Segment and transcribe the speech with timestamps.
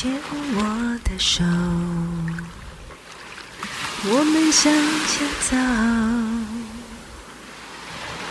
[0.00, 0.62] 牵我
[1.02, 1.42] 的手，
[4.04, 4.72] 我们向
[5.08, 5.56] 前走。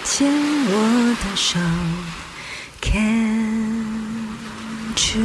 [0.05, 0.31] 牵
[0.69, 0.73] 我
[1.21, 1.59] 的手
[2.79, 2.93] 看
[4.95, 5.19] 住。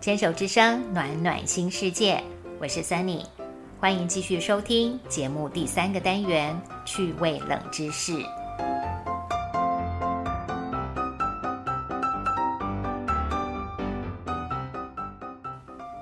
[0.00, 2.24] 牵手之声，暖暖新世界。
[2.58, 3.26] 我是 Sunny，
[3.82, 8.12] 欢迎继续收听节目第三个单元——趣味冷知识。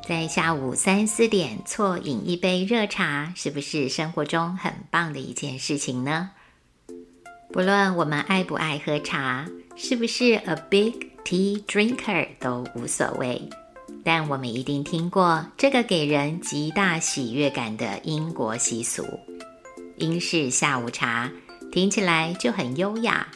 [0.06, 6.32] 在下午三四点错饮一杯热茶，是不是生活中很棒的一件事情呢？
[7.50, 10.92] 不论我们爱不爱喝茶，是不是 a big
[11.24, 13.48] tea drinker 都无所谓。
[14.04, 19.04] 但我们一定听过这个给人极大喜悦感的英国习俗——
[19.98, 21.30] 英式下午茶，
[21.70, 23.26] 听起来就很优雅，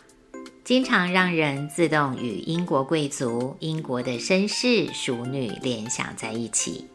[0.65, 6.87] 经常让人自动与英国贵族、英国的绅士、淑女联想在一起。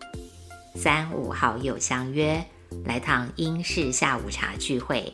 [0.76, 2.44] 三五好友相约
[2.86, 5.14] 来趟英式下午茶聚会，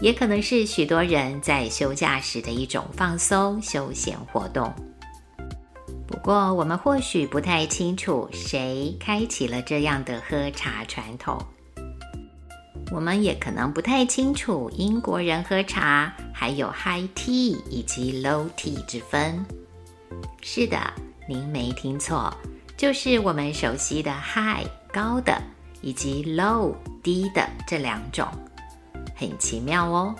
[0.00, 4.72] 也可能是许多人在休假时的一种放松休闲活动。
[6.12, 11.42] 不过，我们或许不太清楚谁开启了这样的喝茶传统。
[12.90, 19.42] 我们也可能不太清楚英国人喝茶还有 high tea 以及 low tea 之分。
[20.42, 20.78] 是的，
[21.26, 22.30] 您没听错，
[22.76, 25.40] 就是我们熟悉的 high 高的
[25.80, 28.28] 以及 low 低的这两种，
[29.16, 30.14] 很奇妙哦。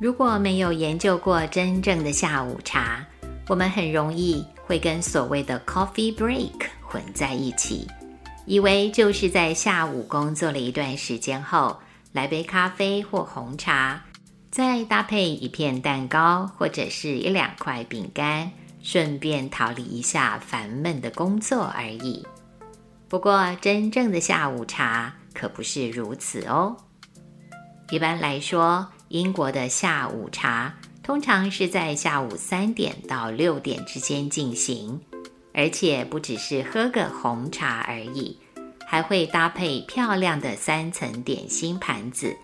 [0.00, 3.06] 如果没有研究过真正的下午茶，
[3.48, 7.86] 我们很容易会跟所谓的 coffee break 混在一起，
[8.46, 11.78] 以为就是在下午工作了一段时间后，
[12.12, 14.00] 来杯咖啡或红茶，
[14.50, 18.50] 再搭配一片蛋糕或者是一两块饼干，
[18.82, 22.24] 顺便逃离一下烦闷的工作而已。
[23.08, 26.76] 不过，真正的下午茶可不是如此哦。
[27.90, 30.74] 一般来说，英国的下午茶。
[31.02, 35.00] 通常是在下午三点到六点之间进行，
[35.52, 38.38] 而且不只是喝个红茶而已，
[38.86, 42.36] 还会搭配漂亮的三层点心盘子，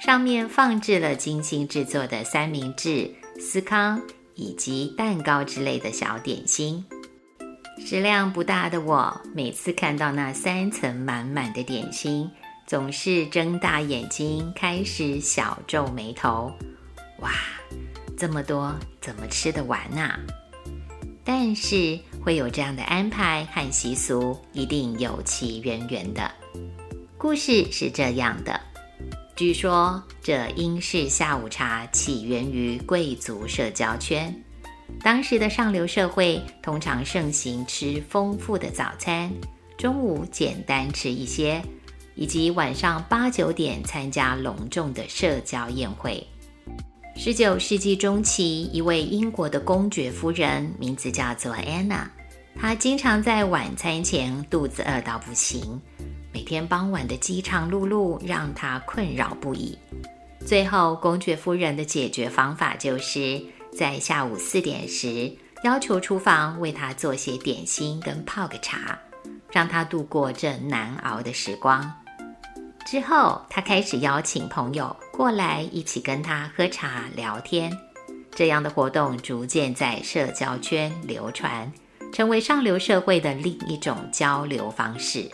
[0.00, 4.00] 上面放置了精心制作的三明治、司康
[4.34, 6.82] 以及蛋糕之类的小点心。
[7.78, 12.28] 食量不大的我，每次看到那三层满满的点心，
[12.66, 16.50] 总是睁大眼睛，开始小皱眉头。
[17.20, 17.30] 哇！
[18.18, 20.18] 这么多怎么吃得完啊？
[21.22, 26.28] 但是会有这样的安排和习俗，一定有其渊源的。
[27.16, 28.60] 故事是这样的：
[29.36, 34.34] 据说这英式下午茶起源于贵族社交圈。
[35.00, 39.30] 当时的上流社会通常盛行吃丰富的早餐，
[39.76, 41.62] 中午简单吃一些，
[42.16, 46.26] 以及晚上八九点参加隆重的社交宴会。
[47.20, 52.08] 十九世纪中期，一位英国的公爵夫人，名字叫做安娜。
[52.54, 55.82] 她经常在晚餐前肚子饿到不行，
[56.32, 59.76] 每天傍晚的饥肠辘辘让她困扰不已。
[60.46, 63.42] 最后，公爵夫人的解决方法就是
[63.76, 65.30] 在下午四点时
[65.64, 68.96] 要求厨房为她做些点心跟泡个茶，
[69.50, 71.92] 让她度过这难熬的时光。
[72.90, 77.70] 之后，他开始邀请朋友过来一起跟他喝茶聊天，
[78.34, 81.70] 这样的活动逐渐在社交圈流传，
[82.14, 85.30] 成为上流社会的另一种交流方式。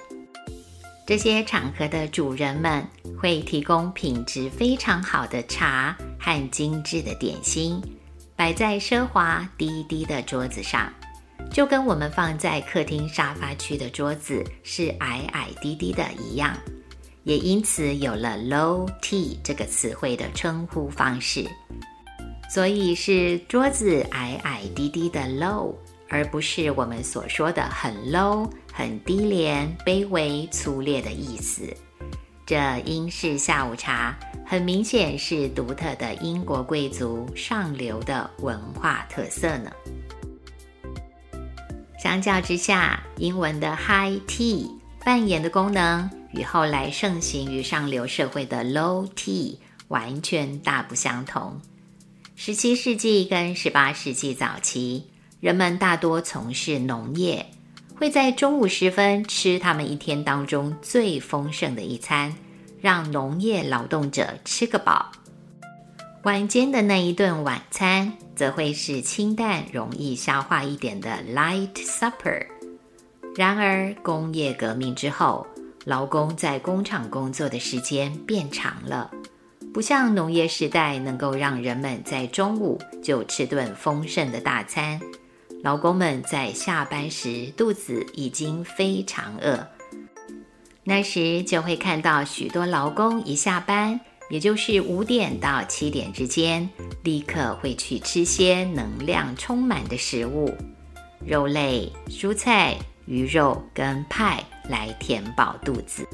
[1.07, 2.85] 这些场合的主人们
[3.23, 7.81] 会提供品质非常好的茶和精致的点心，
[8.35, 10.93] 摆在奢华低低的桌子上，
[11.53, 16.53] 就跟我们放在客厅沙发区的桌子是矮矮低低的一样。
[17.25, 21.45] 也因此有了 low tea 这个词汇的称呼方式，
[22.51, 25.75] 所以是桌子矮矮低低的 low，
[26.11, 31.63] 而不是我们所说的很 low、很低廉、卑微、粗劣的意思。
[32.45, 39.73] 这英式下午茶很明显是独特的英国贵族上流的文化特色呢。
[41.99, 44.71] 相较之下，英文的 high tea
[45.03, 46.11] 扮演的功能。
[46.37, 49.57] 与后来盛行于上流社会的 low tea
[49.89, 51.61] 完全大不相同。
[52.37, 55.05] 十七世纪跟十八世纪早期，
[55.41, 57.47] 人们大多从事农业，
[57.97, 62.35] 会在中午时分吃他们一天当中最丰盛的一餐，
[62.81, 65.13] 让农业劳动者吃个饱。
[66.25, 72.47] 晚间的那一顿晚餐，则会是清淡、容易消化一点的 light supper。
[73.37, 75.47] 然而，工业革命之后，
[75.85, 79.11] 劳工在工厂工作的时间变长了，
[79.73, 84.99] 不像农业时代能够让人们在中午就吃顿丰盛的大餐。
[85.63, 89.67] 劳工们在下班时肚子已经非常饿，
[90.85, 94.01] 那时就会看到许多劳工一下班。
[94.31, 96.67] 也就是五点到七点之间，
[97.03, 100.51] 立刻会去吃些能量充满的食物，
[101.25, 106.07] 肉类、蔬菜、鱼肉跟派来填饱肚子。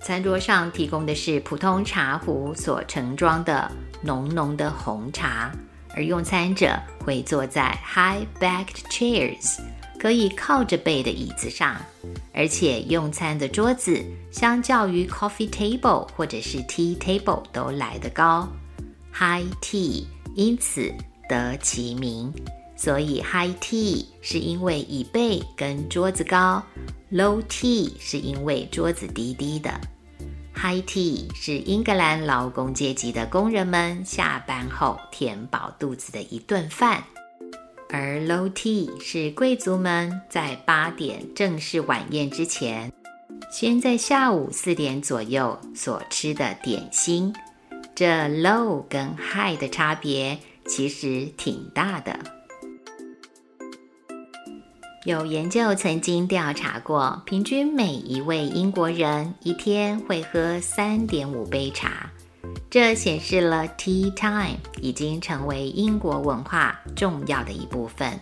[0.00, 3.70] 餐桌上提供的是普通茶壶所盛装的
[4.02, 5.52] 浓浓的红茶，
[5.94, 9.60] 而用餐者会坐在 high-backed chairs。
[9.98, 11.76] 可以靠着背的椅子上，
[12.32, 18.48] 而且用餐的桌子相较于 coffee table 或者是 tea table 都来得高
[19.12, 20.90] ，high tea 因此
[21.28, 22.32] 得其名。
[22.80, 26.62] 所以 high tea 是因为椅背跟桌子高
[27.12, 29.70] ，low tea 是因为桌子低低的。
[30.54, 37.04] high tea 是英格兰劳工阶级的工人们下班后填饱肚子的一顿饭。
[37.90, 42.90] 而 low tea 是贵族们在八点正式晚宴之前，
[43.52, 47.30] 先在下午四点左右所吃的点心。
[47.94, 52.18] 这 low 跟 high 的差别其实挺大的。
[55.04, 62.10] 有研究曾经调查过，平均每一位英国人一天会喝三点五杯茶。
[62.68, 68.20] 这显示了 tea time 已经成为英国文化重要的一部分。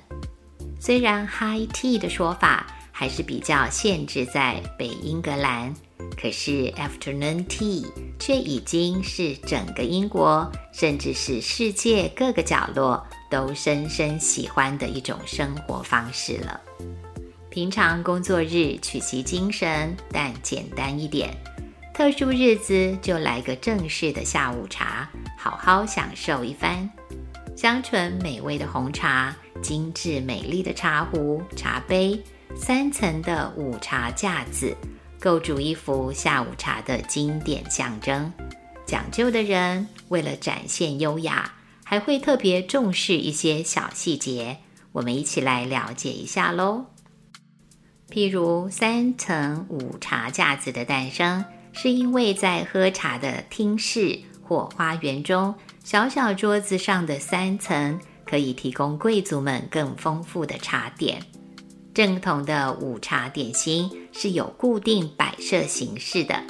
[0.78, 5.74] 虽然 high tea 的说法还是比较限制在北英格兰，
[6.16, 7.84] 可是 afternoon tea
[8.20, 16.60] 却已经是整个英国，甚至是世界各个角落都深深喜欢的一种生活方式了。
[17.50, 21.34] 平常工作日取其精神，但简单一点。
[21.94, 26.88] 特殊日子就来个正式的下午茶，好好享受一番。
[27.56, 32.22] 香醇美味的红茶，精致美丽的茶壶、茶杯，
[32.54, 34.76] 三层的午茶架子，
[35.18, 38.32] 构筑一幅下午茶的经典象征。
[38.86, 41.52] 讲究的人为了展现优雅，
[41.88, 44.58] 还会特别重视一些小细节。
[44.92, 46.84] 我们一起来了解一下喽。
[48.10, 51.42] 譬如三层午茶架子的诞生。
[51.80, 55.54] 是因为在喝茶的厅室或花园中，
[55.84, 61.22] 小小桌子上的三层可以提供贵族们更丰富的茶点。
[61.94, 66.42] 正统的午茶点心是有固定摆设形式的，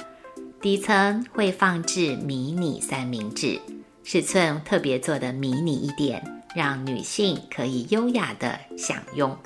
[0.59, 3.61] 底层会放置迷你三明治，
[4.11, 9.37] 尺寸特别做的迷你一点，让女性可以优雅的享用。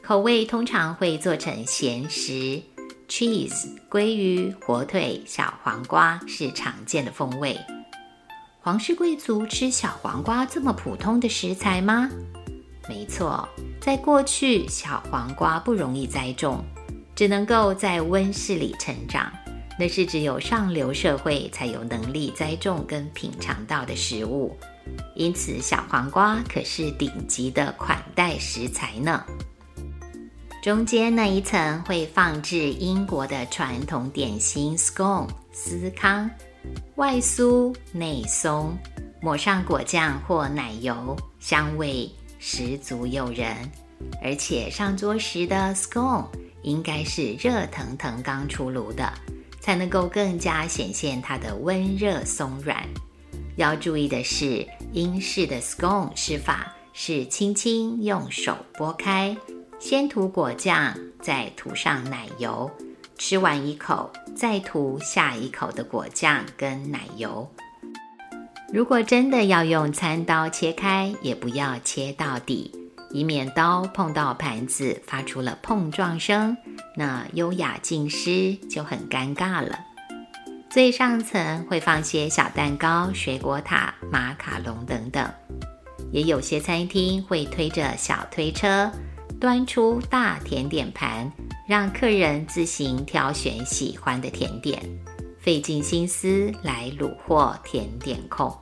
[0.00, 2.62] 口味通常会做成咸食。
[3.08, 7.58] cheese、鲑鱼、火腿、小黄瓜是常见的风味。
[8.60, 12.08] 皇室贵族吃小黄瓜这么普通的食材吗？
[12.88, 13.48] 没错，
[13.80, 16.64] 在过去，小黄瓜不容易栽种，
[17.16, 19.32] 只能够在温室里成长。
[19.78, 24.56] 那是只有上流社会才有能力栽种跟品尝到的食物。
[25.14, 29.24] 因此，小黄瓜可是顶级的款待食材呢。
[30.62, 36.30] 中间那一层会放置英国的传统点心 scone 司康，
[36.94, 38.74] 外酥内松，
[39.20, 43.54] 抹上果酱或奶油，香味十足诱人。
[44.22, 46.26] 而且上桌时的 scone
[46.62, 49.12] 应该是热腾腾刚出炉的，
[49.64, 52.86] 才能够更加显现它的温热松软。
[53.56, 59.34] 要注意的是，英式的 scone 吃法是轻轻用手拨开。
[59.80, 62.70] 先涂果酱，再涂上奶油，
[63.16, 67.50] 吃完一口，再涂下一口的果酱跟奶油。
[68.70, 72.70] 如果真的要用餐刀切开，也不要切到底，
[73.10, 76.54] 以免刀碰到盘子发出了碰撞声，
[76.96, 79.78] 那优雅尽失就很尴尬了。
[80.70, 85.32] 最上层会放些小蛋糕、水果塔、马卡龙等等，
[86.10, 88.90] 也有些餐厅会推着小推车。
[89.40, 91.30] 端出大甜点盘，
[91.68, 94.80] 让客人自行挑选喜欢的甜点，
[95.38, 98.56] 费尽心思来虏获甜点控。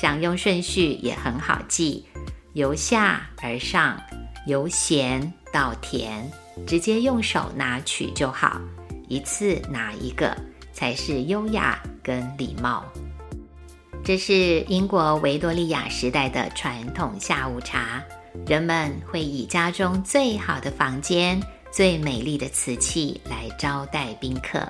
[0.00, 2.06] 享用顺序也很好记，
[2.52, 4.00] 由下而上，
[4.46, 6.30] 由咸到甜，
[6.66, 8.60] 直接用手拿取就好，
[9.08, 10.36] 一次拿一个，
[10.72, 12.84] 才是优雅跟礼貌。
[14.02, 18.02] 这是英国维多利亚时代的传统下午茶，
[18.46, 21.40] 人们会以家中最好的房间、
[21.70, 24.66] 最美丽的瓷器来招待宾客。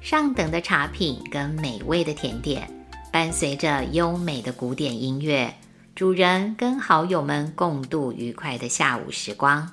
[0.00, 2.68] 上等的茶品跟美味的甜点，
[3.12, 5.54] 伴随着优美的古典音乐，
[5.94, 9.70] 主人跟好友们共度愉快的下午时光。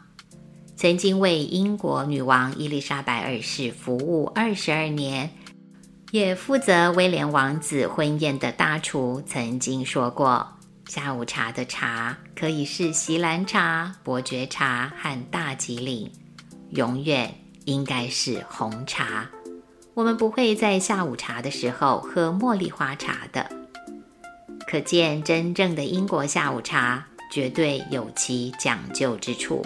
[0.81, 5.29] 曾经为英国女王伊丽莎白二世服务二十二年。
[6.09, 10.57] 也负责威廉王子婚宴的大厨曾经说过，
[10.87, 16.11] 下午茶的茶可以是锡兰茶、伯爵茶和大吉岭，
[16.71, 17.31] 永远
[17.65, 19.29] 应该是红茶。
[19.93, 23.47] 我们不会在下午茶的时候喝茉莉花茶的。
[24.67, 29.63] 可见，真正的英国下午茶绝对有其讲究之处。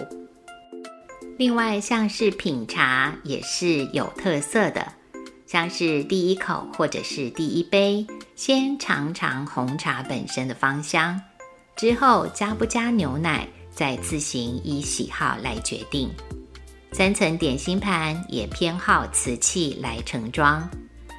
[1.38, 4.90] 另外，像是品茶也是有特色的。
[5.46, 11.20] 像是第一口或者是第一杯，先尝尝红茶本身的芳香，
[11.76, 16.10] 之后加不加牛奶，再自行依喜好来决定。
[16.92, 20.66] 三层点心盘也偏好瓷器来盛装，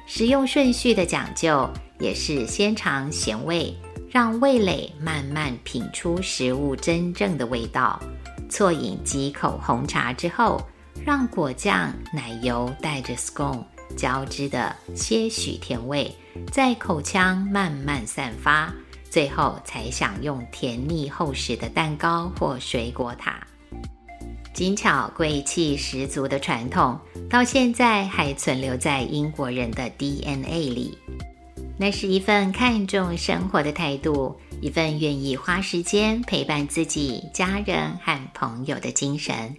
[0.06, 1.70] 食用顺序的讲究
[2.00, 3.72] 也是先尝咸味，
[4.10, 8.02] 让味蕾慢慢品出食物真正的味道。
[8.48, 10.60] 啜饮几口红茶之后，
[11.04, 13.64] 让果酱、奶油带着 scone。
[13.96, 16.14] 交织的些许甜味
[16.52, 18.70] 在口腔慢慢散发，
[19.08, 23.40] 最后才享用甜腻厚实的蛋糕或水果塔。
[24.52, 27.00] 精巧贵气十足的传统，
[27.30, 30.98] 到现在还存留在英国人的 DNA 里。
[31.80, 39.56] 那是一份看重生活的态度，一份愿意花时间陪伴自己家人和朋友的精神。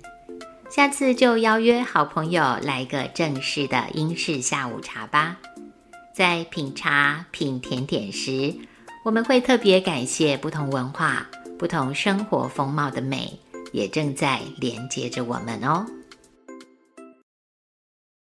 [0.69, 5.37] 下次就邀约好朋友来个正式的英式下午茶吧。
[6.13, 8.53] 在品茶品甜点时，
[9.05, 11.25] 我们会特别感谢不同文化、
[11.57, 13.39] 不同生活风貌的美，
[13.71, 15.85] 也正在连接着我们哦。